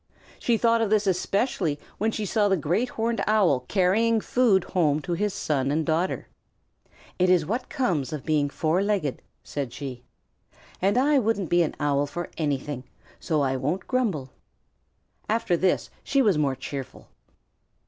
[0.39, 4.99] She thought of this especially when she saw the Great Horned Owl carrying food home
[5.03, 6.27] to his son and daughter.
[7.19, 10.01] "It is what comes of being four legged," said she,
[10.81, 12.83] "and I wouldn't be an Owl for anything,
[13.19, 14.31] so I won't grumble."
[15.29, 17.07] After this she was more cheerful.